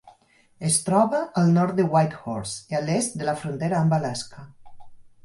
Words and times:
Es 0.69 0.77
troba 0.85 1.19
al 1.41 1.51
nord 1.57 1.75
de 1.79 1.85
Whitehorse 1.95 2.73
i 2.73 2.79
a 2.79 2.81
l'est 2.87 3.21
de 3.21 3.29
la 3.29 3.37
frontera 3.43 3.79
amb 3.83 3.95
Alaska. 3.99 4.49